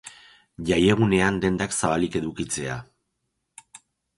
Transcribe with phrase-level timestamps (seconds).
[0.69, 2.79] Jaiegunean dendak zabalik edukitzea.